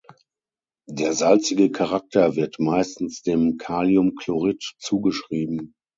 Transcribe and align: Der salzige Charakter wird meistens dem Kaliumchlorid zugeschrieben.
Der 0.89 1.13
salzige 1.13 1.69
Charakter 1.69 2.35
wird 2.35 2.57
meistens 2.57 3.21
dem 3.21 3.57
Kaliumchlorid 3.59 4.73
zugeschrieben. 4.79 5.75